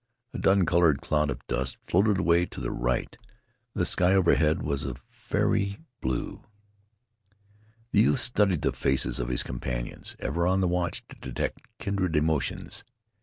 [0.33, 3.15] A dun colored cloud of dust floated away to the right.
[3.75, 6.43] The sky overhead was of a fairy blue.
[7.91, 12.15] The youth studied the faces of his companions, ever on the watch to detect kindred
[12.15, 12.83] emotions.